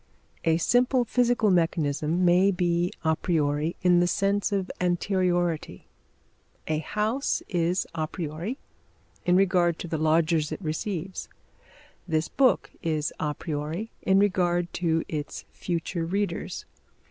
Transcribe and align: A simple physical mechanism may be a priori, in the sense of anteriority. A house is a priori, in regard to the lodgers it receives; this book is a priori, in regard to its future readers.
A 0.45 0.57
simple 0.57 1.05
physical 1.05 1.51
mechanism 1.51 2.25
may 2.25 2.49
be 2.49 2.91
a 3.03 3.15
priori, 3.15 3.75
in 3.83 3.99
the 3.99 4.07
sense 4.07 4.51
of 4.51 4.71
anteriority. 4.81 5.83
A 6.67 6.79
house 6.79 7.43
is 7.47 7.85
a 7.93 8.07
priori, 8.07 8.57
in 9.27 9.35
regard 9.35 9.77
to 9.77 9.87
the 9.87 9.99
lodgers 9.99 10.51
it 10.51 10.59
receives; 10.59 11.29
this 12.07 12.29
book 12.29 12.71
is 12.81 13.13
a 13.19 13.35
priori, 13.35 13.91
in 14.01 14.17
regard 14.17 14.73
to 14.73 15.03
its 15.07 15.45
future 15.51 16.03
readers. 16.07 16.65